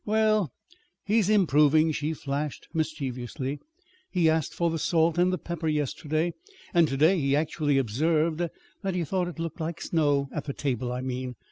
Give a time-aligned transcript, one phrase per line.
[0.03, 0.51] "Well,
[1.05, 3.59] he's improving," she flashed mischievously.
[4.09, 6.33] "He asked for the salt and the pepper, yesterday.
[6.73, 8.41] And to day he actually observed
[8.81, 11.35] that he thought it looked like snow at the table, I mean.